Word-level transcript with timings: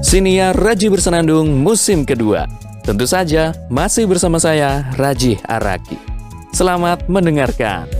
Siniar 0.00 0.56
Raji 0.56 0.88
Bersenandung 0.88 1.60
musim 1.60 2.08
kedua. 2.08 2.48
Tentu 2.80 3.04
saja 3.04 3.52
masih 3.68 4.08
bersama 4.08 4.40
saya 4.40 4.88
Raji 4.96 5.36
Araki. 5.44 6.00
Selamat 6.56 7.04
mendengarkan. 7.04 7.99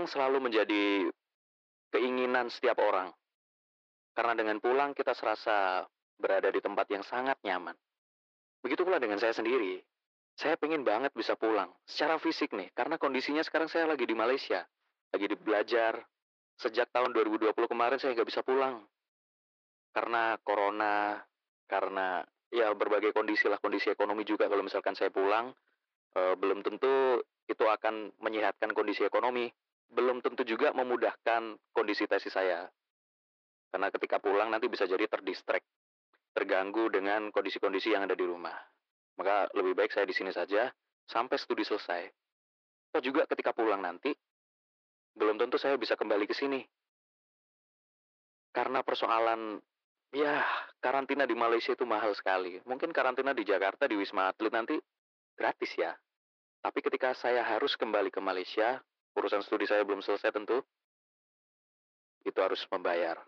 Pulang 0.00 0.16
selalu 0.16 0.48
menjadi 0.48 1.12
keinginan 1.92 2.48
setiap 2.48 2.80
orang. 2.80 3.12
Karena 4.16 4.32
dengan 4.32 4.56
pulang 4.56 4.96
kita 4.96 5.12
serasa 5.12 5.84
berada 6.16 6.48
di 6.48 6.56
tempat 6.56 6.88
yang 6.88 7.04
sangat 7.04 7.36
nyaman. 7.44 7.76
Begitu 8.64 8.80
pula 8.80 8.96
dengan 8.96 9.20
saya 9.20 9.36
sendiri. 9.36 9.76
Saya 10.40 10.56
pengen 10.56 10.88
banget 10.88 11.12
bisa 11.12 11.36
pulang. 11.36 11.68
Secara 11.84 12.16
fisik 12.16 12.56
nih, 12.56 12.72
karena 12.72 12.96
kondisinya 12.96 13.44
sekarang 13.44 13.68
saya 13.68 13.92
lagi 13.92 14.08
di 14.08 14.16
Malaysia. 14.16 14.64
Lagi 15.12 15.28
di 15.28 15.36
belajar. 15.36 16.00
Sejak 16.56 16.88
tahun 16.96 17.12
2020 17.12 17.52
kemarin 17.68 18.00
saya 18.00 18.16
nggak 18.16 18.28
bisa 18.32 18.40
pulang. 18.40 18.80
Karena 19.92 20.40
corona, 20.40 21.20
karena 21.68 22.24
ya 22.48 22.72
berbagai 22.72 23.12
kondisi 23.12 23.52
lah, 23.52 23.60
kondisi 23.60 23.92
ekonomi 23.92 24.24
juga 24.24 24.48
kalau 24.48 24.64
misalkan 24.64 24.96
saya 24.96 25.12
pulang, 25.12 25.52
eh, 26.16 26.34
belum 26.40 26.64
tentu 26.64 27.20
itu 27.44 27.64
akan 27.68 28.16
menyehatkan 28.16 28.72
kondisi 28.72 29.04
ekonomi. 29.04 29.52
Belum 29.90 30.22
tentu 30.22 30.46
juga 30.46 30.70
memudahkan 30.70 31.58
kondisi 31.74 32.06
tesis 32.06 32.30
saya. 32.30 32.70
Karena 33.70 33.90
ketika 33.90 34.18
pulang 34.22 34.50
nanti 34.50 34.66
bisa 34.66 34.86
jadi 34.86 35.06
terdistract, 35.06 35.66
terganggu 36.34 36.90
dengan 36.90 37.30
kondisi-kondisi 37.34 37.94
yang 37.94 38.06
ada 38.06 38.14
di 38.14 38.26
rumah. 38.26 38.54
Maka 39.18 39.50
lebih 39.54 39.74
baik 39.74 39.90
saya 39.90 40.06
di 40.06 40.14
sini 40.14 40.30
saja 40.30 40.70
sampai 41.06 41.36
studi 41.38 41.66
selesai. 41.66 42.06
Atau 42.90 43.02
juga 43.02 43.26
ketika 43.26 43.54
pulang 43.54 43.82
nanti, 43.82 44.14
belum 45.14 45.38
tentu 45.38 45.58
saya 45.58 45.74
bisa 45.78 45.98
kembali 45.98 46.26
ke 46.26 46.34
sini. 46.34 46.62
Karena 48.50 48.82
persoalan, 48.82 49.62
ya 50.10 50.42
karantina 50.82 51.22
di 51.26 51.38
Malaysia 51.38 51.74
itu 51.74 51.86
mahal 51.86 52.14
sekali. 52.18 52.58
Mungkin 52.66 52.90
karantina 52.90 53.30
di 53.30 53.46
Jakarta, 53.46 53.86
di 53.86 53.94
Wisma 53.94 54.30
Atlet 54.30 54.50
nanti 54.50 54.74
gratis 55.38 55.70
ya. 55.78 55.94
Tapi 56.60 56.78
ketika 56.82 57.14
saya 57.14 57.46
harus 57.46 57.78
kembali 57.78 58.10
ke 58.10 58.18
Malaysia, 58.18 58.82
urusan 59.20 59.44
studi 59.44 59.68
saya 59.68 59.84
belum 59.84 60.00
selesai 60.00 60.32
tentu, 60.32 60.64
itu 62.24 62.38
harus 62.40 62.64
membayar. 62.72 63.20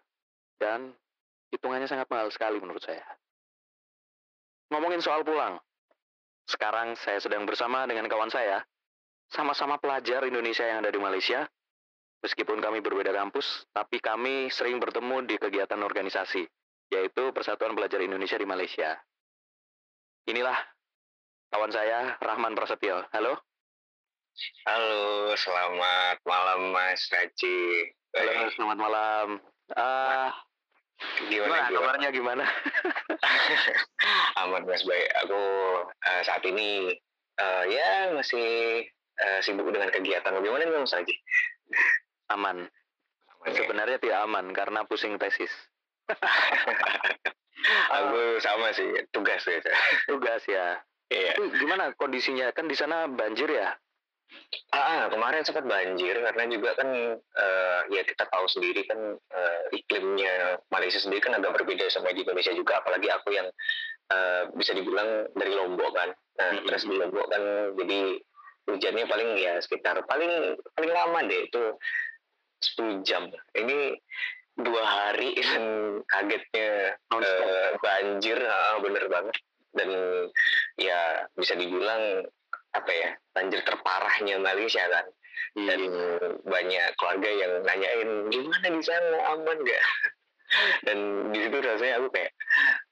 Dan 0.56 0.96
hitungannya 1.52 1.86
sangat 1.86 2.08
mahal 2.08 2.32
sekali 2.32 2.56
menurut 2.56 2.80
saya. 2.80 3.04
Ngomongin 4.72 5.04
soal 5.04 5.20
pulang, 5.20 5.60
sekarang 6.48 6.96
saya 6.96 7.20
sedang 7.20 7.44
bersama 7.44 7.84
dengan 7.84 8.08
kawan 8.08 8.32
saya, 8.32 8.64
sama-sama 9.28 9.76
pelajar 9.76 10.24
Indonesia 10.24 10.64
yang 10.64 10.80
ada 10.80 10.88
di 10.88 11.00
Malaysia. 11.00 11.44
Meskipun 12.22 12.62
kami 12.62 12.78
berbeda 12.78 13.10
kampus, 13.10 13.66
tapi 13.74 13.98
kami 13.98 14.46
sering 14.46 14.78
bertemu 14.78 15.26
di 15.26 15.34
kegiatan 15.42 15.80
organisasi, 15.82 16.46
yaitu 16.94 17.34
Persatuan 17.34 17.74
Pelajar 17.74 17.98
Indonesia 17.98 18.38
di 18.38 18.46
Malaysia. 18.46 18.94
Inilah 20.30 20.54
kawan 21.50 21.74
saya, 21.74 22.14
Rahman 22.22 22.54
Prasetyo. 22.54 23.10
Halo. 23.10 23.42
Halo, 24.64 25.36
selamat 25.36 26.24
malam 26.24 26.72
Mas 26.72 27.04
Raji. 27.12 27.92
Halo, 28.16 28.48
selamat 28.56 28.78
malam. 28.80 29.28
Ah, 29.76 30.32
Gimana, 31.28 31.68
gimana 31.68 31.68
kabarnya 31.68 32.08
gimana? 32.08 32.44
Aman 34.40 34.64
Mas 34.64 34.88
baik. 34.88 35.08
Aku 35.26 35.42
eh, 35.84 36.22
saat 36.24 36.40
ini 36.48 36.96
eh, 37.36 37.64
ya 37.68 38.16
masih 38.16 38.48
eh, 39.20 39.38
sibuk 39.44 39.68
dengan 39.68 39.92
kegiatan. 39.92 40.32
Bagaimana 40.32 40.64
nih 40.64 40.80
Mas 40.80 40.96
Raji? 40.96 41.14
Aman. 42.32 42.64
Aman 43.36 43.52
ya? 43.52 43.56
Sebenarnya 43.60 43.98
tidak 44.00 44.18
aman 44.24 44.56
karena 44.56 44.80
pusing 44.88 45.20
tesis. 45.20 45.52
Aku 48.00 48.40
sama 48.40 48.72
sih, 48.72 48.88
tugas 49.12 49.44
ya. 49.44 49.60
Tugas 50.08 50.42
ya. 50.48 50.80
Iya. 51.12 51.36
Tapi 51.36 51.60
gimana 51.60 51.92
kondisinya? 52.00 52.48
Kan 52.56 52.64
di 52.64 52.76
sana 52.80 53.04
banjir 53.12 53.52
ya? 53.52 53.76
Ah, 54.72 54.80
ah, 54.80 55.02
kemarin 55.12 55.44
sempat 55.44 55.64
banjir 55.64 56.16
karena 56.16 56.44
juga 56.48 56.76
kan 56.76 56.88
eh, 57.16 57.80
ya 57.92 58.02
kita 58.04 58.24
tahu 58.28 58.44
sendiri 58.48 58.84
kan 58.88 59.16
eh, 59.16 59.60
iklimnya 59.72 60.60
Malaysia 60.72 61.00
sendiri 61.00 61.24
kan 61.24 61.36
agak 61.36 61.56
berbeda 61.60 61.88
sama 61.92 62.12
di 62.12 62.24
Indonesia 62.24 62.52
juga 62.56 62.80
apalagi 62.80 63.08
aku 63.12 63.32
yang 63.36 63.48
eh, 64.12 64.42
bisa 64.56 64.72
dibilang 64.72 65.28
dari 65.36 65.52
Lombok 65.52 65.92
kan. 65.92 66.10
Nah, 66.12 66.48
Mm-mm. 66.56 66.68
terus 66.68 66.84
di 66.88 66.94
Lombok 66.96 67.26
kan 67.28 67.44
jadi 67.80 68.00
hujannya 68.62 69.04
paling 69.10 69.30
ya 69.40 69.58
sekitar 69.60 70.04
paling 70.06 70.56
paling 70.72 70.92
lama 70.92 71.18
deh 71.28 71.40
itu 71.48 71.62
10 72.80 73.04
jam. 73.04 73.28
Ini 73.56 73.96
dua 74.56 74.82
hari 74.84 75.36
dan 75.48 75.64
kagetnya 76.08 76.96
eh, 76.96 77.70
banjir, 77.80 78.38
ah, 78.40 78.80
bener 78.80 79.04
banget. 79.08 79.36
Dan 79.72 79.88
ya 80.76 81.24
bisa 81.32 81.56
dibilang 81.56 82.28
apa 82.72 82.90
ya 82.92 83.10
banjir 83.36 83.60
terparahnya 83.64 84.36
Malaysia 84.40 84.84
kan. 84.88 85.06
Dan 85.52 85.80
Iya. 85.84 86.38
banyak 86.48 86.86
keluarga 86.96 87.28
yang 87.28 87.52
nanyain 87.66 88.10
gimana 88.30 88.66
di 88.72 88.82
sana? 88.84 89.18
Aman 89.36 89.58
gak 89.66 89.84
dan 90.86 90.98
di 91.32 91.38
situ 91.48 91.56
rasanya 91.64 91.94
aku 92.00 92.08
kayak 92.12 92.32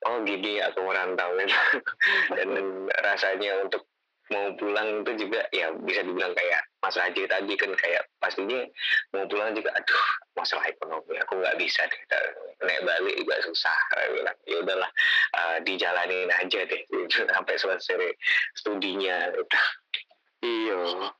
oh 0.08 0.24
gini 0.24 0.60
aku 0.64 0.80
merantau 0.80 1.28
gitu 1.36 1.56
dan 2.36 2.48
rasanya 3.04 3.60
untuk 3.64 3.84
mau 4.30 4.54
pulang 4.56 5.02
itu 5.04 5.26
juga 5.26 5.44
ya 5.52 5.74
bisa 5.84 6.00
dibilang 6.06 6.32
kayak 6.32 6.62
Mas 6.80 6.96
Raji 6.96 7.28
tadi 7.28 7.54
kan 7.60 7.70
kayak 7.76 8.08
pastinya 8.16 8.64
mau 9.12 9.28
pulang 9.28 9.52
juga 9.52 9.68
aduh 9.76 10.04
masalah 10.32 10.64
ekonomi 10.64 11.20
aku 11.20 11.36
nggak 11.36 11.56
bisa 11.60 11.84
deh 11.84 12.00
naik 12.64 12.80
balik 12.88 13.16
juga 13.20 13.36
susah 13.44 13.78
bilang 14.16 14.36
ya 14.48 14.56
udahlah 14.64 14.90
eh, 15.36 15.58
dijalanin 15.64 16.32
aja 16.32 16.60
deh 16.64 16.82
sampai 17.36 17.54
selesai 17.60 18.16
studinya 18.56 19.28
gitu. 19.36 19.58
Iya. 20.40 21.12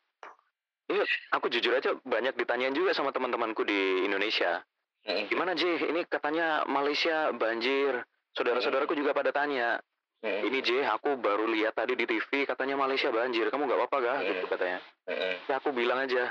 Ini 0.91 1.01
aku 1.37 1.47
jujur 1.53 1.77
aja 1.77 1.95
banyak 2.03 2.35
ditanyain 2.35 2.75
juga 2.75 2.91
sama 2.97 3.15
teman-temanku 3.15 3.63
di 3.63 4.09
Indonesia. 4.09 4.65
Mm. 5.07 5.31
Gimana 5.31 5.53
J? 5.55 5.87
Ini 5.87 6.01
katanya 6.11 6.67
Malaysia 6.67 7.31
banjir. 7.37 8.03
Saudara-saudaraku 8.35 8.97
juga 8.99 9.15
pada 9.15 9.31
tanya. 9.31 9.79
Mm. 10.21 10.41
Ini 10.53 10.59
J, 10.61 10.71
aku 10.85 11.17
baru 11.17 11.49
lihat 11.49 11.73
tadi 11.73 11.97
di 11.97 12.05
TV 12.05 12.45
katanya 12.45 12.77
Malaysia 12.77 13.09
banjir. 13.09 13.49
Kamu 13.49 13.65
nggak 13.65 13.79
apa-apa 13.81 13.97
gak? 14.05 14.17
Hmm. 14.21 14.29
Gitu 14.29 14.45
katanya. 14.53 14.79
Mm. 15.09 15.35
Ya 15.49 15.55
aku 15.57 15.69
bilang 15.73 15.99
aja. 15.99 16.25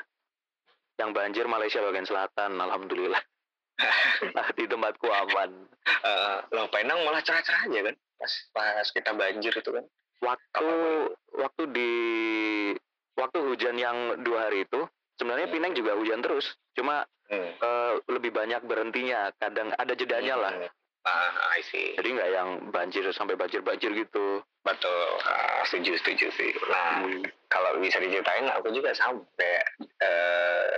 Yang 1.00 1.10
banjir 1.16 1.46
Malaysia 1.50 1.80
bagian 1.82 2.06
selatan, 2.06 2.52
alhamdulillah. 2.60 3.24
Nah, 4.36 4.48
di 4.60 4.68
tempatku 4.68 5.08
aman. 5.08 5.52
Eh, 5.88 6.38
loh 6.52 6.68
Penang 6.70 7.02
malah 7.08 7.24
cerah-cerah 7.24 7.66
aja 7.66 7.80
kan 7.90 7.96
pas 8.20 8.34
pas 8.52 8.88
kita 8.92 9.16
banjir 9.16 9.56
itu 9.56 9.72
kan 9.72 9.88
Waktu 10.20 10.68
waktu 11.40 11.64
di 11.72 11.92
waktu 13.16 13.38
hujan 13.40 13.80
yang 13.80 14.20
dua 14.20 14.52
hari 14.52 14.68
itu, 14.68 14.84
sebenarnya 15.16 15.48
Hmm. 15.48 15.56
Pinang 15.56 15.74
juga 15.74 15.96
hujan 15.96 16.20
terus. 16.20 16.46
Cuma 16.76 17.08
Hmm. 17.32 17.52
eh, 17.56 17.94
lebih 18.12 18.36
banyak 18.36 18.60
berhentinya. 18.68 19.32
Kadang 19.40 19.72
ada 19.74 19.94
jedanya 19.96 20.36
lah. 20.36 20.54
Hmm. 21.00 21.10
ah 21.10 21.56
I 21.56 21.62
see 21.64 21.96
Jadi 21.96 22.10
nggak 22.12 22.30
yang 22.30 22.50
banjir 22.70 23.08
sampai 23.10 23.34
banjir-banjir 23.34 23.92
gitu. 23.96 24.44
betul 24.60 25.08
Ah, 25.24 25.64
setuju 25.64 25.96
setuju 25.98 26.28
sih 26.36 26.52
nah 26.68 27.02
Hmm. 27.02 27.24
kalau 27.48 27.80
bisa 27.80 27.98
diceritain 27.98 28.46
aku 28.52 28.70
juga 28.70 28.92
kayak 29.40 29.64
eh, 30.04 30.70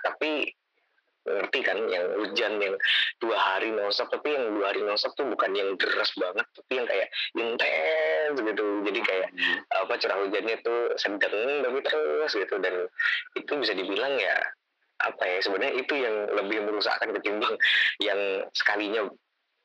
tapi 0.00 0.48
ngerti 1.20 1.60
kan 1.60 1.76
yang 1.86 2.06
hujan 2.16 2.56
yang 2.58 2.74
dua 3.20 3.36
hari 3.36 3.68
nonstop 3.70 4.08
tapi 4.08 4.32
yang 4.32 4.56
dua 4.56 4.72
hari 4.72 4.80
nonstop 4.80 5.12
tuh 5.14 5.28
bukan 5.28 5.52
yang 5.52 5.76
deras 5.76 6.08
banget 6.16 6.46
tapi 6.56 6.72
yang 6.80 6.88
kayak 6.88 7.08
intens 7.36 8.36
gitu 8.40 8.64
jadi 8.88 9.00
kayak 9.04 9.28
apa 9.76 9.92
curah 10.00 10.16
hujannya 10.24 10.56
tuh 10.64 10.96
sedang 10.96 11.60
tapi 11.60 11.78
terus 11.84 12.32
gitu 12.32 12.56
dan 12.58 12.88
itu 13.36 13.52
bisa 13.52 13.76
dibilang 13.76 14.16
ya 14.16 14.32
apa 15.04 15.22
ya 15.22 15.38
sebenarnya 15.44 15.74
itu 15.76 15.94
yang 15.94 16.16
lebih 16.34 16.64
merusakkan 16.64 17.12
ketimbang 17.12 17.54
yang 18.00 18.18
sekalinya 18.56 19.04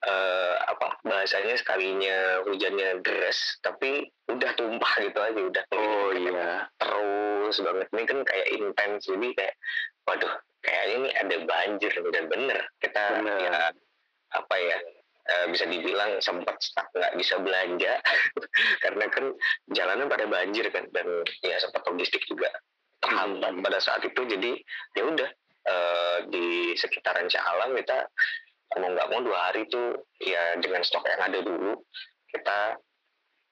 eh, 0.04 0.56
apa 0.68 1.00
bahasanya 1.08 1.56
sekalinya 1.56 2.44
hujannya 2.44 3.00
deras 3.06 3.58
tapi 3.64 4.12
udah 4.28 4.52
tumpah 4.60 4.94
gitu 5.00 5.20
aja 5.22 5.40
udah 5.40 5.64
Oh 5.72 6.10
iya. 6.12 6.68
terus 6.78 7.56
banget 7.64 7.88
ini 7.96 8.04
kan 8.04 8.20
kayak 8.28 8.48
intens 8.52 9.08
jadi 9.08 9.28
kayak 9.38 9.56
waduh 10.04 10.34
kayak 10.66 10.84
ini 10.98 11.10
ada 11.16 11.36
banjir 11.46 11.94
dan 12.12 12.26
bener 12.28 12.60
kita 12.82 13.04
Bener. 13.22 13.38
ya 13.40 13.58
apa 14.36 14.56
ya 14.58 14.78
eh, 15.26 15.46
bisa 15.50 15.66
dibilang 15.70 16.20
sempat 16.20 16.58
stuck 16.60 16.90
nggak 16.94 17.16
bisa 17.16 17.38
belanja 17.40 17.94
karena 18.84 19.06
kan 19.10 19.26
jalanan 19.72 20.10
pada 20.10 20.26
banjir 20.26 20.68
kan 20.70 20.86
dan 20.92 21.08
ya 21.42 21.56
sempat 21.62 21.86
logistik 21.88 22.22
juga 22.28 22.50
terhambat 23.02 23.54
Hmm. 23.54 23.62
pada 23.62 23.78
saat 23.78 24.02
itu 24.02 24.18
jadi 24.26 24.52
ya 24.98 25.04
udah 25.06 25.30
eh, 25.66 26.18
di 26.30 26.74
sekitaran 26.74 27.30
Cialang 27.30 27.78
kita 27.78 28.10
mau 28.80 28.92
nggak 28.92 29.10
mau 29.12 29.22
dua 29.24 29.40
hari 29.52 29.68
itu 29.68 29.82
ya 30.24 30.60
dengan 30.60 30.84
stok 30.84 31.08
yang 31.08 31.22
ada 31.24 31.40
dulu 31.44 31.80
kita 32.32 32.76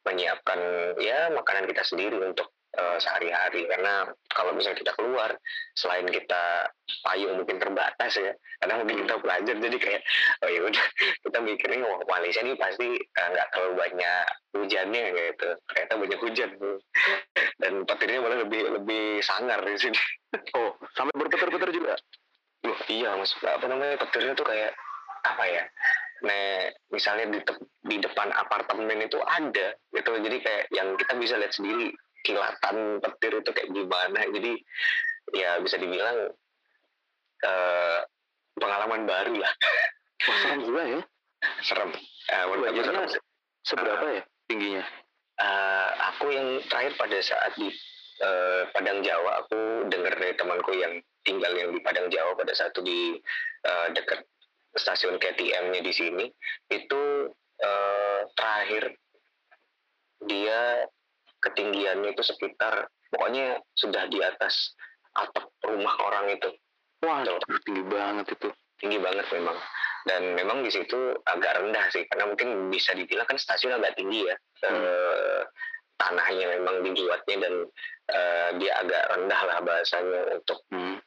menyiapkan 0.04 0.60
ya 1.00 1.32
makanan 1.32 1.64
kita 1.72 1.84
sendiri 1.88 2.20
untuk 2.20 2.52
eh, 2.76 2.98
sehari-hari. 3.00 3.66
Karena 3.72 4.12
kalau 4.36 4.52
misalnya 4.52 4.84
kita 4.84 4.94
keluar 5.00 5.32
selain 5.80 6.08
kita 6.12 6.68
payung 7.08 7.40
mungkin 7.40 7.58
terbatas 7.58 8.20
ya 8.20 8.36
karena 8.60 8.84
mungkin 8.84 9.08
kita 9.08 9.16
belajar 9.24 9.56
jadi 9.56 9.78
kayak 9.80 10.02
oh 10.44 10.50
ya 10.52 10.62
udah 10.68 10.86
kita 11.24 11.38
mikirnya 11.40 11.88
wah 11.88 12.00
Malaysia 12.08 12.44
ini 12.44 12.60
pasti 12.60 13.00
eh, 13.00 13.28
nggak 13.32 13.48
terlalu 13.56 13.74
banyak 13.80 14.26
hujannya 14.54 15.04
gitu. 15.16 15.50
Ternyata 15.72 15.94
banyak 15.96 16.20
hujan. 16.20 16.50
Dan 17.58 17.74
petirnya 17.88 18.20
malah 18.20 18.40
lebih 18.44 18.62
lebih 18.82 19.24
sangar 19.24 19.64
di 19.64 19.80
sini. 19.80 20.00
Oh, 20.58 20.76
sampai 20.98 21.14
berputar-putar 21.16 21.70
juga. 21.72 21.96
Loh, 22.64 22.80
iya 22.88 23.16
mas. 23.20 23.36
Apa 23.44 23.70
namanya 23.70 24.00
petirnya 24.02 24.34
tuh 24.34 24.48
kayak 24.48 24.72
apa 25.24 25.44
ya 25.48 25.64
nah 26.24 26.72
misalnya 26.88 27.36
di, 27.36 27.40
tep- 27.44 27.68
di 27.84 27.98
depan 28.00 28.32
apartemen 28.32 29.04
itu 29.04 29.20
ada 29.20 29.76
gitu 29.92 30.10
jadi 30.24 30.38
kayak 30.40 30.64
yang 30.72 30.96
kita 30.96 31.14
bisa 31.20 31.36
lihat 31.36 31.52
sendiri 31.52 31.92
kilatan 32.24 33.04
petir 33.04 33.44
itu 33.44 33.52
kayak 33.52 33.70
gimana 33.76 34.20
jadi 34.32 34.52
ya 35.36 35.60
bisa 35.60 35.76
dibilang 35.76 36.32
eh, 37.44 38.00
pengalaman 38.56 39.04
baru 39.04 39.36
lah 39.36 39.54
Wah, 40.24 40.38
serem 40.40 40.60
juga 40.64 40.84
ya. 40.88 41.00
serem 41.60 41.90
menurut 41.92 42.64
aku 42.64 42.64
Banjirnya 42.72 43.08
serem. 43.12 43.24
Seberapa 43.64 44.06
ya 44.12 44.24
tingginya? 44.52 44.84
Eh, 45.40 45.90
aku 46.14 46.36
yang 46.36 46.60
terakhir 46.68 46.94
pada 47.00 47.18
saat 47.24 47.52
di 47.56 47.72
eh, 48.22 48.64
Padang 48.76 49.00
Jawa 49.02 49.44
aku 49.44 49.88
dengar 49.88 50.14
dari 50.20 50.36
temanku 50.36 50.72
yang 50.76 51.00
tinggal 51.24 51.52
yang 51.56 51.72
di 51.72 51.80
Padang 51.80 52.12
Jawa 52.12 52.36
pada 52.36 52.52
saat 52.52 52.76
itu 52.76 52.84
di 52.84 53.00
eh, 53.66 53.88
dekat 53.96 54.20
stasiun 54.74 55.18
KTM-nya 55.18 55.82
di 55.82 55.94
sini 55.94 56.26
itu 56.70 57.02
eh, 57.60 58.22
terakhir 58.34 58.98
dia 60.24 60.88
ketinggiannya 61.40 62.16
itu 62.16 62.24
sekitar 62.24 62.88
pokoknya 63.12 63.60
sudah 63.76 64.08
di 64.08 64.24
atas 64.24 64.74
atap 65.14 65.52
rumah 65.62 65.94
orang 66.02 66.34
itu 66.34 66.50
Wah, 67.04 67.20
Tuh. 67.22 67.36
tinggi 67.68 67.84
banget 67.84 68.32
itu. 68.32 68.48
tinggi 68.80 68.96
banget 69.00 69.28
memang 69.32 69.56
dan 70.04 70.36
memang 70.36 70.64
di 70.64 70.72
situ 70.72 70.96
agak 71.24 71.60
rendah 71.60 71.86
sih 71.92 72.04
karena 72.08 72.28
mungkin 72.28 72.72
bisa 72.72 72.96
dibilang 72.96 73.28
kan 73.28 73.36
stasiun 73.36 73.76
agak 73.76 73.96
tinggi 73.96 74.24
ya 74.28 74.36
Eh, 74.64 75.42
tanahnya 76.00 76.56
memang 76.56 76.88
dibuatnya 76.88 77.36
dan 77.44 77.54
eh, 78.08 78.50
dia 78.64 78.72
agak 78.80 79.04
rendah 79.12 79.42
lah 79.44 79.58
bahasanya 79.60 80.40
untuk 80.40 80.64
Hmm. 80.72 81.03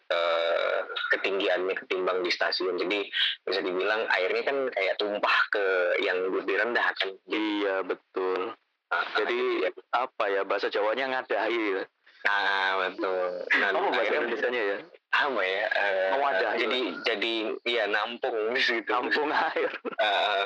Ketinggiannya 1.16 1.74
ketimbang 1.74 2.20
di 2.20 2.28
stasiun 2.28 2.76
jadi 2.76 3.08
bisa 3.42 3.60
dibilang 3.60 4.04
airnya 4.08 4.42
kan 4.42 4.58
kayak 4.68 4.96
tumpah 4.96 5.38
ke 5.48 5.64
yang 5.98 6.16
lebih 6.28 6.56
rendah 6.56 6.88
kan 6.92 7.10
Iya, 7.26 7.82
betul. 7.82 8.52
Nah, 8.86 9.02
Jadi 9.14 9.66
apa 9.90 10.24
ya 10.26 10.42
bahasa 10.42 10.68
Jawanya 10.68 11.10
ngadahi. 11.12 11.82
nah 12.22 12.50
betul 12.80 13.22
nah, 13.56 13.70
Oh, 13.72 13.86
bahasa 13.88 14.12
Indonesianya 14.12 14.62
ya. 14.64 14.78
apa 15.12 15.40
ya 15.40 15.64
eh, 15.68 16.08
Mewadahi. 16.12 16.58
jadi 16.58 16.80
jadi 17.04 17.34
ya 17.62 17.84
nampung 17.86 18.34
di 18.54 18.60
situ 18.60 18.82
Kampung 18.84 19.30
air. 19.30 19.70
Eh, 19.96 20.44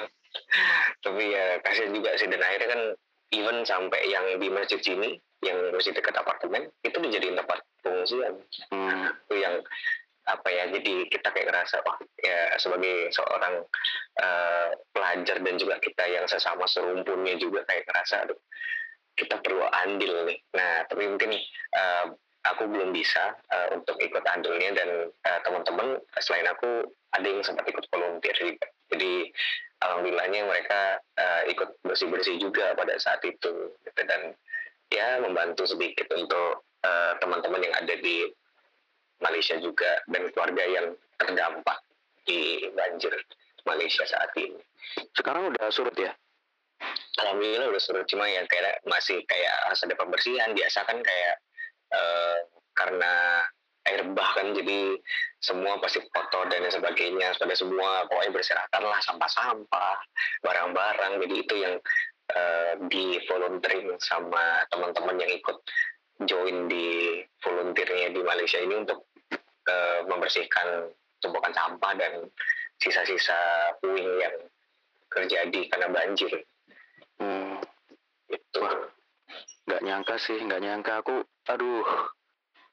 tapi 1.01 1.25
ya 1.29 1.57
kasihan 1.61 1.91
juga 1.91 2.13
sih 2.15 2.27
dan 2.27 2.39
akhirnya 2.39 2.69
kan 2.69 2.83
even 3.31 3.57
sampai 3.63 4.01
yang 4.07 4.25
di 4.37 4.49
masjid 4.49 4.79
sini 4.79 5.17
yang 5.41 5.57
masjid 5.73 5.91
dekat 5.91 6.13
apartemen 6.13 6.69
itu 6.81 6.93
dijadiin 6.95 7.35
tempat 7.35 7.59
pengungsian 7.81 8.35
Hmm. 8.69 9.09
itu 9.27 9.35
yang 9.37 9.57
apa 10.31 10.49
ya 10.49 10.65
jadi 10.71 11.11
kita 11.11 11.29
kayak 11.35 11.51
ngerasa 11.51 11.83
wah 11.83 11.99
ya 12.23 12.55
sebagai 12.63 13.11
seorang 13.11 13.67
eh, 14.23 14.69
pelajar 14.95 15.37
dan 15.43 15.55
juga 15.59 15.77
kita 15.83 16.05
yang 16.07 16.27
sesama 16.31 16.71
serumpunnya 16.71 17.35
juga 17.43 17.67
kayak 17.67 17.87
ngerasa 17.91 18.29
aduh 18.29 18.39
kita 19.19 19.43
perlu 19.43 19.67
andil 19.85 20.31
nih 20.31 20.39
nah 20.55 20.87
tapi 20.87 21.11
mungkin 21.11 21.35
eh, 21.35 22.05
aku 22.47 22.63
belum 22.71 22.95
bisa 22.95 23.37
eh, 23.51 23.69
untuk 23.75 23.99
ikut 23.99 24.25
andilnya 24.25 24.71
dan 24.79 24.91
eh, 25.11 25.41
teman-teman 25.43 25.99
selain 26.23 26.47
aku 26.49 26.87
ada 27.11 27.27
yang 27.27 27.43
sempat 27.43 27.67
ikut 27.67 27.85
volunteer 27.91 28.37
juga 28.39 28.67
jadi 28.91 29.13
alhamdulillahnya 29.83 30.41
mereka 30.47 31.03
eh, 31.19 31.43
ikut 31.53 31.83
bersih-bersih 31.85 32.39
juga 32.39 32.73
pada 32.79 32.97
saat 33.03 33.21
itu 33.27 33.75
gitu. 33.83 34.01
dan 34.07 34.33
ya 34.91 35.19
membantu 35.23 35.67
sedikit 35.67 36.07
untuk 36.15 36.65
eh, 36.87 37.13
teman-teman 37.19 37.61
yang 37.67 37.75
ada 37.77 37.95
di 37.99 38.31
Malaysia 39.21 39.57
juga 39.61 40.01
dan 40.09 40.29
keluarga 40.33 40.65
yang 40.65 40.87
terdampak 41.21 41.79
di 42.25 42.65
banjir 42.73 43.13
Malaysia 43.69 44.05
saat 44.09 44.33
ini. 44.37 44.61
Sekarang 45.13 45.53
udah 45.53 45.69
surut 45.69 45.95
ya? 45.97 46.13
Alhamdulillah 47.21 47.69
udah 47.69 47.83
surut 47.83 48.09
cuma 48.09 48.25
ya 48.25 48.41
kayak 48.49 48.81
masih 48.89 49.21
kayak 49.29 49.55
harus 49.69 49.85
ada 49.85 49.95
pembersihan 50.01 50.51
biasa 50.57 50.89
kan 50.89 50.99
kayak 51.05 51.35
eh, 51.93 52.39
karena 52.73 53.45
air 53.89 54.05
bah 54.13 54.31
kan 54.37 54.57
jadi 54.57 54.97
semua 55.41 55.81
pasti 55.81 56.05
kotor 56.13 56.49
dan 56.49 56.65
lain 56.65 56.73
sebagainya 56.73 57.37
pada 57.37 57.55
semua 57.57 58.05
pokoknya 58.09 58.33
berserakan 58.33 58.83
lah 58.89 59.01
sampah-sampah 59.05 59.97
barang-barang 60.45 61.13
jadi 61.29 61.35
itu 61.37 61.55
yang 61.61 61.75
eh, 62.33 62.73
di 62.89 63.21
volunteering 63.29 63.97
sama 64.01 64.65
teman-teman 64.73 65.21
yang 65.21 65.33
ikut 65.37 65.57
join 66.29 66.69
di 66.69 67.21
volunteernya 67.41 68.13
di 68.13 68.21
Malaysia 68.21 68.61
ini 68.61 68.85
untuk 68.85 69.10
eh, 69.71 69.99
membersihkan 70.11 70.91
tumpukan 71.23 71.53
sampah 71.55 71.93
dan 71.95 72.27
sisa-sisa 72.81 73.37
puing 73.79 74.11
yang 74.19 74.37
terjadi 75.09 75.61
karena 75.69 75.89
banjir 75.91 76.33
Hmm. 77.21 77.61
itu 78.27 78.59
Wah. 78.59 78.73
Nggak 79.69 79.83
nyangka 79.85 80.15
sih, 80.17 80.41
nggak 80.41 80.61
nyangka 80.65 81.05
aku. 81.05 81.21
Aduh. 81.47 81.85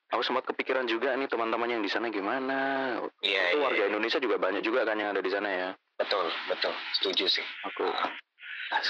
Aku 0.07 0.23
sempat 0.23 0.47
kepikiran 0.47 0.88
juga 0.88 1.11
nih 1.13 1.27
teman-teman 1.27 1.68
yang 1.68 1.83
di 1.83 1.92
sana 1.92 2.07
gimana. 2.07 2.95
iya 3.19 3.51
Itu 3.51 3.59
iya, 3.59 3.63
warga 3.68 3.83
iya. 3.83 3.89
Indonesia 3.92 4.23
juga 4.23 4.39
banyak 4.39 4.63
juga 4.63 4.87
kan 4.87 4.95
yang 4.95 5.11
ada 5.11 5.19
di 5.19 5.27
sana 5.27 5.49
ya. 5.51 5.69
betul 5.97 6.30
betul 6.47 6.71
setuju 6.95 7.25
sih 7.27 7.45
Aku 7.68 7.89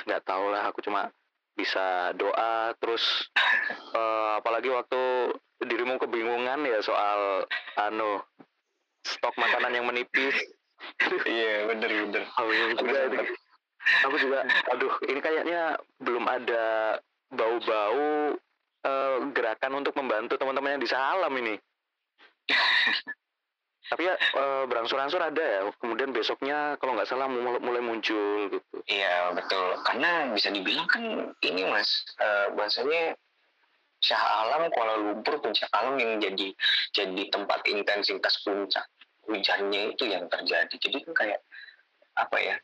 nggak 0.06 0.22
tahu 0.22 0.46
lah. 0.54 0.70
Aku 0.70 0.86
cuma 0.86 1.10
bisa 1.58 2.14
doa 2.14 2.72
terus. 2.78 3.04
eh, 3.98 4.30
apalagi 4.38 4.70
waktu 4.70 5.34
dirimu 5.66 5.98
kebingungan 5.98 6.62
ya 6.70 6.80
soal 6.86 7.50
anu 7.82 8.22
stok 9.02 9.34
makanan 9.36 9.74
yang 9.74 9.86
menipis. 9.90 10.38
iya 11.26 11.66
bener 11.66 11.90
bener 11.90 12.24
Oh, 12.38 12.54
iya 12.54 12.78
Aku 12.78 12.86
juga 12.86 13.00
itu. 13.10 13.24
Aku 14.04 14.16
juga, 14.20 14.40
aduh, 14.70 14.94
ini 15.10 15.20
kayaknya 15.24 15.80
belum 16.04 16.28
ada 16.28 17.00
bau-bau 17.34 18.36
eh, 18.86 19.18
gerakan 19.34 19.82
untuk 19.82 19.98
membantu 19.98 20.38
teman-teman 20.38 20.78
yang 20.78 20.84
di 20.84 20.90
Salam 20.92 21.34
ini. 21.40 21.56
Tapi 23.88 24.04
ya 24.04 24.16
eh, 24.20 24.64
berangsur-angsur 24.68 25.22
ada 25.24 25.40
ya. 25.44 25.62
Kemudian 25.80 26.12
besoknya 26.12 26.76
kalau 26.82 26.98
nggak 27.00 27.08
salah 27.08 27.28
mulai, 27.32 27.60
mulai 27.64 27.82
muncul 27.84 28.52
gitu. 28.52 28.78
iya 28.88 29.32
betul 29.36 29.80
karena 29.84 30.32
bisa 30.32 30.52
dibilang 30.52 30.88
kan 30.88 31.04
ini 31.44 31.62
mas 31.68 32.04
eh, 32.20 32.48
bahasanya 32.56 33.16
Shah 33.98 34.46
Alam 34.46 34.70
Kuala 34.70 35.02
Lumpur 35.02 35.42
puncak 35.42 35.68
alam 35.74 35.98
yang 35.98 36.22
jadi 36.22 36.54
jadi 36.94 37.24
tempat 37.34 37.66
intensitas 37.66 38.38
puncak 38.46 38.86
hujannya 39.26 39.98
itu 39.98 40.06
yang 40.08 40.30
terjadi 40.30 40.72
jadi 40.72 40.98
kan 41.10 41.14
kayak 41.18 41.40
apa 42.16 42.38
ya 42.38 42.56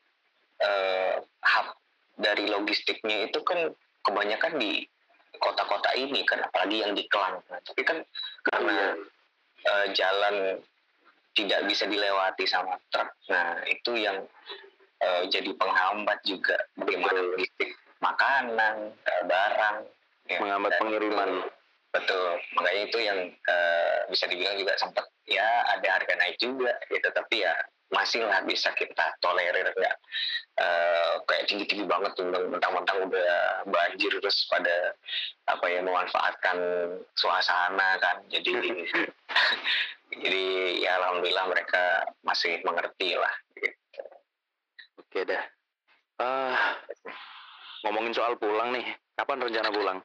eh, 0.61 1.15
hub 1.21 1.67
dari 2.15 2.45
logistiknya 2.47 3.27
itu 3.27 3.41
kan 3.41 3.73
kebanyakan 4.05 4.61
di 4.61 4.85
kota-kota 5.41 5.91
ini 5.97 6.21
kan 6.23 6.45
apalagi 6.45 6.85
yang 6.85 6.93
di 6.93 7.03
Kelang 7.09 7.41
Nah, 7.49 7.59
tapi 7.65 7.81
kan 7.81 7.97
karena 8.45 8.93
eh, 9.65 9.87
jalan 9.97 10.61
tidak 11.33 11.65
bisa 11.69 11.85
dilewati 11.89 12.45
sama 12.45 12.77
truk. 12.93 13.09
Nah 13.29 13.61
itu 13.65 13.97
yang 13.97 14.25
eh, 15.01 15.23
jadi 15.29 15.49
penghambat 15.57 16.21
juga 16.25 16.57
bagaimana 16.77 17.19
logistik 17.33 17.73
makanan 17.99 18.93
eh, 18.93 19.23
barang 19.25 19.77
ya. 20.29 20.39
Menghambat 20.41 20.71
pengiriman. 20.79 21.29
itu- 21.29 21.51
betul. 21.93 22.27
Makanya 22.57 22.81
itu 22.89 22.97
yang 23.01 23.19
eh, 23.29 23.97
bisa 24.09 24.25
dibilang 24.29 24.57
juga 24.57 24.73
sempat 24.77 25.05
ya 25.29 25.47
ada 25.73 25.87
harga 25.99 26.13
naik 26.19 26.35
juga 26.41 26.75
gitu 26.91 27.07
tapi 27.15 27.45
ya 27.47 27.53
masih 27.93 28.25
lah 28.25 28.41
bisa 28.41 28.73
kita 28.73 29.05
tolerir 29.21 29.69
nggak 29.69 29.95
uh, 30.57 31.13
kayak 31.29 31.45
tinggi 31.45 31.65
tinggi 31.69 31.85
banget 31.85 32.09
tuh 32.17 32.25
mentang-mentang 32.25 33.05
udah 33.05 33.61
banjir 33.69 34.09
terus 34.17 34.49
pada 34.49 34.97
apa 35.45 35.65
ya 35.69 35.79
memanfaatkan 35.85 36.57
suasana 37.13 38.01
kan. 38.01 38.17
Jadi 38.33 38.49
jadi 40.19 40.43
ya 40.83 40.91
alhamdulillah 41.01 41.45
mereka 41.49 42.05
masih 42.21 42.59
mengerti 42.61 43.15
lah 43.17 43.33
gitu. 43.57 44.01
oke 44.99 45.19
dah 45.25 45.43
uh, 46.21 46.57
ngomongin 47.87 48.13
soal 48.13 48.37
pulang 48.37 48.75
nih 48.75 48.85
kapan 49.17 49.41
rencana 49.41 49.69
pulang 49.73 49.99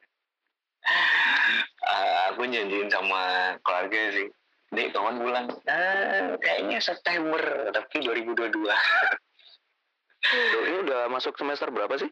uh, 1.85 2.19
aku 2.33 2.47
janjiin 2.47 2.89
sama 2.89 3.55
keluarga 3.61 4.01
sih 4.15 4.29
Dek, 4.69 4.93
kawan 4.93 5.17
bulan, 5.17 5.49
ah, 5.65 6.37
kayaknya 6.37 6.77
September, 6.77 7.41
tapi 7.73 8.05
2022. 8.05 8.53
Duh, 10.29 10.63
ini 10.69 10.77
udah 10.85 11.09
masuk 11.09 11.33
semester 11.41 11.73
berapa 11.73 11.97
sih? 11.97 12.05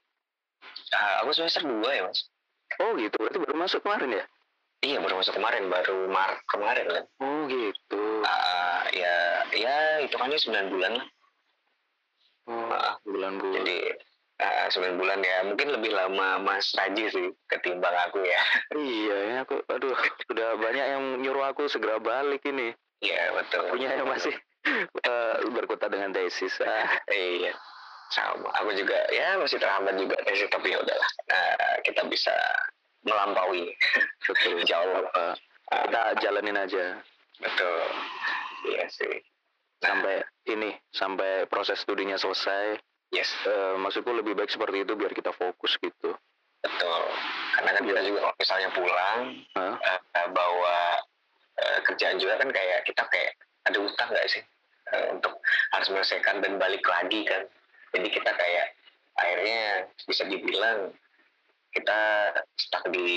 Uh, 0.89 1.15
aku 1.21 1.37
semester 1.37 1.61
2 1.61 1.85
ya, 1.85 2.09
Mas. 2.09 2.33
Oh 2.81 2.97
gitu, 2.97 3.13
berarti 3.13 3.37
baru 3.45 3.55
masuk 3.61 3.85
kemarin 3.85 4.17
ya? 4.17 4.25
Iya, 4.85 5.01
baru 5.01 5.17
masuk 5.17 5.33
kemarin, 5.33 5.73
baru 5.73 6.05
Maret 6.05 6.39
kemarin 6.45 6.85
kan. 6.85 7.05
Oh 7.17 7.49
gitu. 7.49 8.03
Uh, 8.21 8.81
ya, 8.93 9.15
ya 9.57 9.75
hitungannya 10.05 10.37
9 10.37 10.73
bulan 10.73 10.91
lah. 11.01 11.07
Oh, 12.47 12.71
uh, 12.71 12.93
bulan-bulan. 13.03 13.65
Jadi, 13.65 13.77
Uh, 14.37 14.93
bulan 14.93 15.17
ya 15.25 15.49
mungkin 15.49 15.73
lebih 15.73 15.97
lama 15.97 16.37
Mas 16.37 16.69
Raji 16.77 17.09
sih 17.09 17.25
ketimbang 17.49 17.97
aku 18.05 18.21
ya 18.21 18.37
iya 18.77 19.17
ya 19.33 19.35
aku 19.41 19.65
aduh 19.65 19.97
sudah 20.29 20.53
banyak 20.61 20.85
yang 20.93 21.03
nyuruh 21.25 21.49
aku 21.49 21.65
segera 21.65 21.97
balik 21.97 22.45
ini 22.45 22.69
iya 23.01 23.33
betul 23.33 23.65
punya 23.73 23.97
yang 23.97 24.05
masih 24.05 24.29
uh, 25.09 25.41
berkutat 25.41 25.89
dengan 25.89 26.13
tesis 26.13 26.53
uh. 26.61 26.85
iya 27.09 27.49
sama 28.13 28.53
aku 28.61 28.77
juga 28.77 29.09
ya 29.09 29.41
masih 29.41 29.57
terhambat 29.57 29.97
juga 29.97 30.21
tesis 30.21 30.53
tapi 30.53 30.69
ya 30.69 30.85
udahlah 30.85 31.09
uh, 31.33 31.75
kita 31.81 32.05
bisa 32.05 32.37
melampaui 33.07 33.71
betul 34.27 34.59
jauh 34.67 35.07
uh, 35.15 35.33
kita 35.71 36.01
jalanin 36.19 36.59
aja 36.59 36.99
betul 37.39 37.81
iya 38.67 38.83
sih 38.91 39.15
nah. 39.81 39.95
sampai 39.95 40.15
ini 40.51 40.75
sampai 40.91 41.47
proses 41.47 41.79
studinya 41.79 42.19
selesai 42.19 42.77
Yes. 43.15 43.31
Uh, 43.47 43.79
maksudku 43.79 44.11
lebih 44.11 44.35
baik 44.35 44.51
seperti 44.51 44.83
itu 44.83 44.93
biar 44.99 45.15
kita 45.15 45.31
fokus 45.31 45.79
gitu. 45.79 46.11
Betul. 46.59 47.01
Karena 47.55 47.71
kan 47.71 47.83
kita 47.87 48.01
juga 48.03 48.19
kalau 48.27 48.35
misalnya 48.35 48.69
pulang 48.75 49.21
huh? 49.55 49.75
uh, 49.79 50.29
bawa 50.35 50.79
uh, 51.55 51.79
kerjaan 51.87 52.19
juga 52.19 52.35
kan 52.43 52.49
kayak 52.51 52.83
kita 52.83 53.03
kayak 53.07 53.31
ada 53.67 53.77
utang 53.79 54.09
nggak 54.11 54.27
sih 54.27 54.43
uh, 54.91 55.15
untuk 55.15 55.39
harus 55.71 55.87
menyelesaikan 55.87 56.43
dan 56.43 56.59
balik 56.59 56.83
lagi 56.83 57.23
kan. 57.23 57.47
Jadi 57.95 58.07
kita 58.11 58.31
kayak 58.35 58.67
akhirnya 59.15 59.87
bisa 60.03 60.27
dibilang 60.27 60.91
kita 61.77 62.01
stuck 62.57 62.83
di 62.89 63.09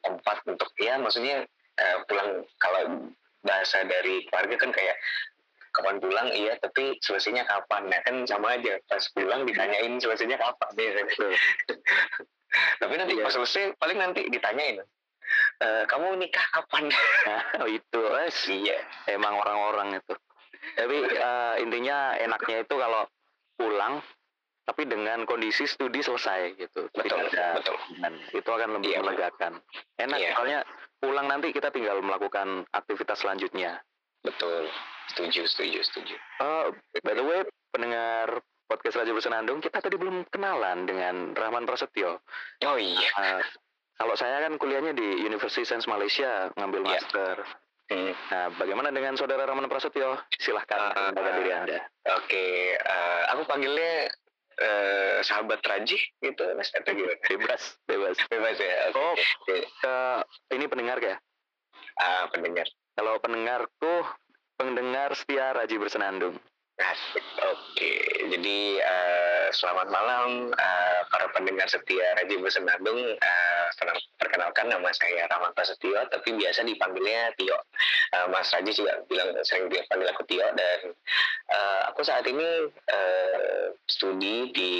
tempat 0.00 0.44
untuk 0.48 0.68
ya 0.80 0.96
maksudnya 1.00 1.44
uh, 1.80 1.96
pulang 2.08 2.44
kalau 2.60 3.12
bahasa 3.40 3.84
dari 3.88 4.24
keluarga 4.28 4.56
kan 4.60 4.70
kayak 4.72 4.96
kapan 5.70 5.96
pulang? 6.02 6.28
Iya 6.34 6.58
tapi 6.60 6.98
selesainya 7.00 7.46
kapan? 7.46 7.88
Nah 7.88 8.00
kan 8.04 8.16
sama 8.28 8.58
aja 8.58 8.76
pas 8.90 9.04
pulang 9.16 9.48
ditanyain 9.48 9.96
selesainya 9.96 10.36
kapan 10.36 10.70
ya 10.76 10.90
tapi 12.82 12.98
nanti 12.98 13.14
iya. 13.14 13.22
pas 13.22 13.30
selesai 13.30 13.78
paling 13.78 13.94
nanti 13.94 14.26
ditanyain 14.26 14.82
e, 15.62 15.68
kamu 15.86 16.18
nikah 16.18 16.46
kapan? 16.50 16.90
Oh 17.62 17.68
itu 17.70 18.00
es 18.26 18.38
iya. 18.50 18.78
Emang 19.06 19.38
orang-orang 19.38 20.02
itu. 20.02 20.14
Tapi 20.76 20.96
uh, 21.16 21.56
intinya 21.56 22.12
enaknya 22.20 22.68
itu 22.68 22.74
kalau 22.76 23.08
pulang 23.56 24.04
tapi 24.70 24.86
dengan 24.86 25.26
kondisi 25.26 25.66
studi 25.66 25.98
selesai 25.98 26.54
gitu 26.54 26.86
betul 26.94 27.18
ada, 27.18 27.58
betul 27.58 27.74
dan 27.98 28.14
itu 28.30 28.46
akan 28.46 28.78
lebih 28.78 28.94
iya, 28.94 29.02
melegakan 29.02 29.58
enak 29.98 30.18
iya. 30.22 30.30
soalnya 30.38 30.60
pulang 31.02 31.26
nanti 31.26 31.50
kita 31.50 31.74
tinggal 31.74 31.98
melakukan 31.98 32.62
aktivitas 32.70 33.18
selanjutnya 33.18 33.82
betul 34.22 34.70
Setuju, 35.10 35.42
setuju, 35.50 35.80
setuju. 35.82 36.14
Uh, 36.38 36.70
by 37.02 37.18
the 37.18 37.24
way, 37.26 37.42
pendengar 37.74 38.38
podcast 38.70 39.02
Raja 39.02 39.10
Bersenandung, 39.10 39.58
kita 39.58 39.82
tadi 39.82 39.98
belum 39.98 40.22
kenalan 40.30 40.86
dengan 40.86 41.34
Rahman 41.34 41.66
Prasetyo. 41.66 42.22
Oh 42.62 42.78
iya. 42.78 43.10
Uh, 43.18 43.42
kalau 43.98 44.14
saya 44.14 44.46
kan 44.46 44.54
kuliahnya 44.54 44.94
di 44.94 45.26
University 45.26 45.66
Sains 45.66 45.90
Malaysia, 45.90 46.54
ngambil 46.54 46.86
yeah. 46.86 46.90
master. 46.94 47.34
Hmm. 47.90 48.14
Nah, 48.30 48.48
bagaimana 48.54 48.94
dengan 48.94 49.18
saudara 49.18 49.50
Rahman 49.50 49.66
Prasetyo? 49.66 50.14
Silahkan 50.38 50.94
uh, 50.94 51.10
uh, 51.10 51.34
diri 51.42 51.50
Anda. 51.50 51.78
Oke, 52.14 52.30
okay. 52.30 52.54
uh, 52.78 53.34
aku 53.34 53.50
panggilnya 53.50 54.06
uh, 54.58 55.18
sahabat 55.22 55.62
Raji 55.62 55.98
gitu, 56.20 56.42
Mas 56.56 56.72
atau 56.74 56.90
gimana? 56.90 57.16
Bebas, 57.28 57.62
bebas. 57.86 58.16
Bebas 58.26 58.56
ya. 58.58 58.90
Okay. 58.90 58.98
Oh, 58.98 59.14
uh, 59.86 60.20
ini 60.56 60.66
pendengar 60.66 60.98
ya? 60.98 61.16
Ah, 62.00 62.24
uh, 62.24 62.24
pendengar. 62.34 62.66
Kalau 62.96 63.16
pendengarku 63.22 63.94
pendengar 64.58 65.14
setia 65.16 65.54
Raji 65.54 65.76
Bersenandung. 65.80 66.36
Asik. 66.80 67.24
Oke, 67.44 67.92
jadi 68.32 68.58
uh, 68.80 69.29
selamat 69.50 69.90
malam 69.90 70.54
uh, 70.54 71.00
para 71.10 71.26
pendengar 71.34 71.66
setia 71.66 72.14
Raji 72.22 72.38
Bersenandung. 72.38 73.18
Uh, 73.18 73.66
perkenalkan 74.18 74.70
nama 74.70 74.88
saya 74.94 75.26
Rahmat 75.26 75.56
Prasetyo, 75.56 76.06
tapi 76.10 76.36
biasa 76.38 76.62
dipanggilnya 76.62 77.34
Tio. 77.34 77.58
Uh, 78.14 78.26
Mas 78.30 78.50
Raji 78.54 78.70
juga 78.70 79.02
bilang 79.10 79.34
sering 79.42 79.66
dipanggil 79.66 80.08
aku 80.10 80.22
Tio 80.30 80.46
dan 80.54 80.80
uh, 81.50 81.80
aku 81.90 82.06
saat 82.06 82.22
ini 82.30 82.70
uh, 82.70 83.64
studi 83.90 84.54
di 84.54 84.72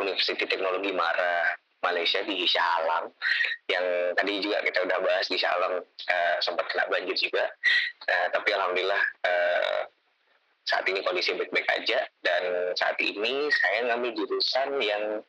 University 0.00 0.48
Teknologi 0.48 0.92
Mara 0.96 1.52
Malaysia 1.80 2.20
di 2.24 2.44
Shah 2.44 2.84
Alam 2.84 3.12
yang 3.68 4.12
tadi 4.16 4.40
juga 4.40 4.60
kita 4.64 4.84
udah 4.84 4.98
bahas 5.00 5.26
di 5.28 5.36
Shah 5.36 5.52
Alam 5.60 5.80
uh, 5.84 6.36
sempat 6.40 6.68
kena 6.68 6.88
banjir 6.92 7.16
juga 7.16 7.48
uh, 8.08 8.26
tapi 8.32 8.52
alhamdulillah 8.52 9.02
uh, 9.24 9.80
saat 10.68 10.84
ini 10.86 11.00
kondisi 11.02 11.34
baik-baik 11.34 11.66
aja 11.70 12.04
dan 12.22 12.72
saat 12.76 12.96
ini 13.00 13.48
saya 13.50 13.90
ngambil 13.90 14.12
jurusan 14.14 14.78
yang 14.82 15.24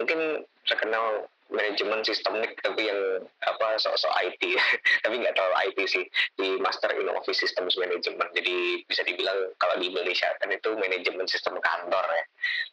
mungkin 0.00 0.44
terkenal 0.66 1.28
manajemen 1.50 2.00
sistemik 2.06 2.54
tapi 2.62 2.86
yang 2.86 3.26
apa 3.42 3.74
sok-sok 3.82 4.14
IT 4.22 4.42
tapi 5.04 5.14
nggak 5.18 5.34
terlalu 5.34 5.56
IT 5.66 5.78
sih 5.90 6.04
di 6.38 6.56
Master 6.62 6.94
in 6.94 7.10
Office 7.10 7.42
Systems 7.42 7.74
Management 7.74 8.30
jadi 8.32 8.86
bisa 8.86 9.02
dibilang 9.02 9.50
kalau 9.58 9.74
di 9.82 9.90
Indonesia 9.90 10.30
kan 10.38 10.48
itu 10.54 10.70
manajemen 10.78 11.26
sistem 11.26 11.58
kantor 11.58 12.06
ya 12.06 12.24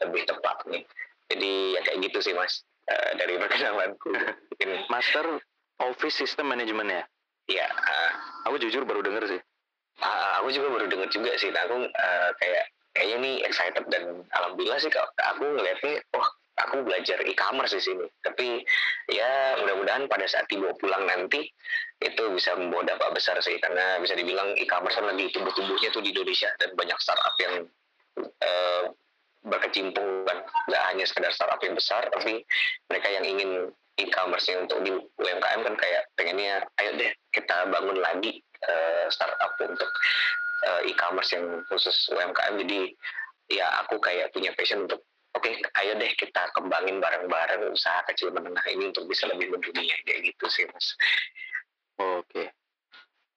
lebih 0.05 0.29
tepat 0.29 0.61
nih 0.69 0.85
jadi 1.27 1.51
ya 1.75 1.81
kayak 1.83 1.99
gitu 2.07 2.19
sih 2.23 2.33
mas 2.37 2.63
uh, 2.87 3.11
dari 3.19 3.35
perkenalanku. 3.41 4.11
Master 4.87 5.39
Office 5.83 6.15
System 6.17 6.49
Management 6.49 6.89
ya? 6.89 7.03
Iya. 7.47 7.67
Uh, 7.67 8.11
aku 8.49 8.55
jujur 8.63 8.87
baru 8.87 9.03
denger 9.03 9.23
sih. 9.27 9.41
Uh, 9.97 10.31
aku 10.41 10.53
juga 10.53 10.67
baru 10.77 10.85
denger 10.89 11.09
juga 11.09 11.31
sih. 11.41 11.49
Aku 11.49 11.89
uh, 11.89 12.29
kayak 12.37 12.65
kayaknya 12.93 13.17
nih 13.21 13.35
excited 13.45 13.85
dan 13.89 14.25
alhamdulillah 14.33 14.77
sih 14.81 14.89
kalau 14.93 15.09
aku 15.17 15.45
ngeliatnya, 15.57 16.01
wah 16.13 16.29
aku 16.57 16.81
belajar 16.85 17.21
e-commerce 17.25 17.77
di 17.77 17.81
sini. 17.81 18.05
Tapi 18.21 18.61
ya 19.09 19.57
mudah-mudahan 19.61 20.09
pada 20.09 20.25
saat 20.25 20.49
dibawa 20.49 20.73
pulang 20.77 21.05
nanti 21.05 21.49
itu 21.97 22.23
bisa 22.33 22.53
membawa 22.57 22.85
dampak 22.85 23.17
besar 23.17 23.37
sih 23.41 23.57
karena 23.57 23.97
bisa 24.01 24.13
dibilang 24.13 24.53
e-commerce 24.57 24.97
kan 24.97 25.09
lagi 25.09 25.33
tumbuh-tumbuhnya 25.33 25.89
tuh 25.89 26.01
di 26.05 26.13
Indonesia 26.13 26.49
dan 26.61 26.73
banyak 26.77 26.97
startup 27.01 27.35
yang 27.41 27.65
uh, 28.21 28.83
berkecimpung 29.47 30.27
kan 30.27 30.37
nggak 30.69 30.83
hanya 30.93 31.05
sekedar 31.09 31.31
startup 31.33 31.61
yang 31.63 31.73
besar 31.73 32.05
tapi 32.13 32.43
mereka 32.91 33.07
yang 33.09 33.25
ingin 33.25 33.71
e-commerce 33.97 34.49
untuk 34.53 34.79
di 34.85 34.93
UMKM 34.93 35.61
kan 35.65 35.75
kayak 35.75 36.03
pengennya 36.13 36.61
ayo 36.81 36.91
deh 36.97 37.11
kita 37.33 37.65
bangun 37.73 37.97
lagi 37.97 38.41
uh, 38.69 39.05
startup 39.09 39.57
untuk 39.61 39.89
uh, 40.69 40.81
e-commerce 40.85 41.33
yang 41.33 41.65
khusus 41.69 42.09
UMKM 42.13 42.61
jadi 42.61 42.81
ya 43.49 43.67
aku 43.85 43.97
kayak 43.97 44.29
punya 44.31 44.53
passion 44.53 44.85
untuk 44.85 45.01
oke 45.33 45.43
okay, 45.43 45.57
ayo 45.81 45.97
deh 45.97 46.11
kita 46.13 46.49
kembangin 46.53 47.01
bareng-bareng 47.01 47.73
usaha 47.73 48.05
kecil 48.09 48.29
menengah 48.29 48.63
ini 48.69 48.93
untuk 48.93 49.09
bisa 49.09 49.25
lebih 49.29 49.49
mendunia 49.49 49.95
kayak 50.05 50.29
gitu 50.29 50.45
sih 50.49 50.65
mas 50.69 50.87
oke 51.97 52.25
okay. 52.29 52.47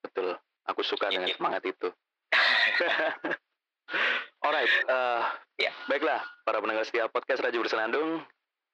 betul 0.05 0.37
aku 0.69 0.81
suka 0.85 1.09
ya, 1.09 1.21
dengan 1.21 1.31
ya. 1.33 1.37
semangat 1.41 1.63
itu 1.65 1.89
Alright, 4.41 4.73
uh, 4.89 5.27
ya 5.61 5.69
baiklah 5.85 6.25
para 6.49 6.65
pendengar 6.65 6.87
setia 6.89 7.11
podcast 7.13 7.45
Raja 7.45 7.61
Bersenandung. 7.61 8.25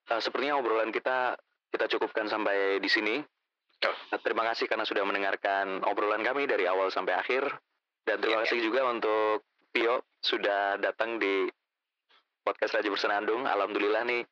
Uh, 0.07 0.21
sepertinya 0.23 0.63
obrolan 0.63 0.95
kita 0.95 1.35
kita 1.71 1.87
cukupkan 1.97 2.27
sampai 2.31 2.79
di 2.83 2.91
sini. 2.91 3.17
Uh, 3.77 4.19
terima 4.25 4.43
kasih 4.49 4.67
karena 4.67 4.89
sudah 4.89 5.05
mendengarkan 5.05 5.85
obrolan 5.85 6.25
kami 6.25 6.49
dari 6.49 6.65
awal 6.65 6.89
sampai 6.89 7.15
akhir. 7.17 7.47
Dan 8.07 8.23
terima 8.23 8.43
ya, 8.43 8.43
kasih 8.47 8.59
ya. 8.63 8.65
juga 8.71 8.81
untuk 8.89 9.45
Tio 9.75 10.07
sudah 10.23 10.81
datang 10.81 11.19
di 11.21 11.51
podcast 12.47 12.79
Raja 12.79 12.89
Bersenandung. 12.89 13.45
Alhamdulillah 13.45 14.07
nih, 14.07 14.23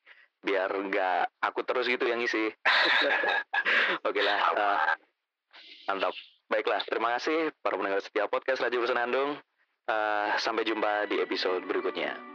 biar 0.40 0.70
nggak 0.70 1.42
aku 1.42 1.60
terus 1.66 1.90
gitu 1.90 2.06
yang 2.06 2.22
ngisi. 2.22 2.48
Oke 4.08 4.20
lah, 4.22 4.38
uh, 4.54 4.80
mantap. 5.90 6.14
Baiklah, 6.44 6.80
terima 6.86 7.16
kasih 7.18 7.50
para 7.64 7.74
pendengar 7.74 8.00
setia 8.04 8.30
podcast 8.30 8.62
Raja 8.62 8.78
Bersenandung. 8.78 9.36
Uh, 9.84 10.32
sampai 10.40 10.64
jumpa 10.64 11.12
di 11.12 11.20
episode 11.20 11.60
berikutnya. 11.68 12.33